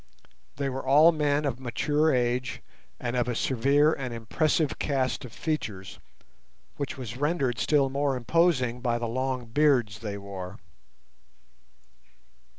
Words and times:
They 0.55 0.67
were 0.67 0.83
all 0.83 1.11
men 1.11 1.45
of 1.45 1.59
mature 1.59 2.11
age 2.11 2.63
and 2.99 3.15
of 3.15 3.27
a 3.27 3.35
severe 3.35 3.93
and 3.93 4.11
impressive 4.11 4.79
cast 4.79 5.25
of 5.25 5.31
features, 5.31 5.99
which 6.75 6.97
was 6.97 7.17
rendered 7.17 7.59
still 7.59 7.87
more 7.87 8.15
imposing 8.17 8.81
by 8.81 8.97
the 8.97 9.07
long 9.07 9.45
beards 9.45 9.99
they 9.99 10.17
wore. 10.17 10.57